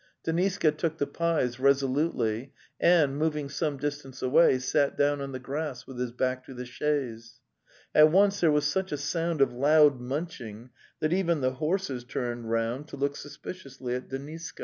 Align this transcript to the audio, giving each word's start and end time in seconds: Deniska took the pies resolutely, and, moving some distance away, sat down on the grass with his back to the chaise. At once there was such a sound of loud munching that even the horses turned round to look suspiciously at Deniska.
Deniska 0.25 0.75
took 0.75 0.97
the 0.97 1.05
pies 1.05 1.59
resolutely, 1.59 2.53
and, 2.79 3.19
moving 3.19 3.49
some 3.49 3.77
distance 3.77 4.23
away, 4.23 4.57
sat 4.57 4.97
down 4.97 5.21
on 5.21 5.31
the 5.31 5.37
grass 5.37 5.85
with 5.85 5.99
his 5.99 6.11
back 6.11 6.43
to 6.43 6.55
the 6.55 6.65
chaise. 6.65 7.39
At 7.93 8.09
once 8.09 8.39
there 8.39 8.49
was 8.51 8.65
such 8.65 8.91
a 8.91 8.97
sound 8.97 9.41
of 9.41 9.53
loud 9.53 9.99
munching 9.99 10.71
that 11.01 11.13
even 11.13 11.41
the 11.41 11.51
horses 11.51 12.03
turned 12.03 12.49
round 12.49 12.87
to 12.87 12.97
look 12.97 13.15
suspiciously 13.15 13.93
at 13.93 14.09
Deniska. 14.09 14.59